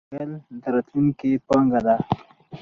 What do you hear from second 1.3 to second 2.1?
پانګه ده.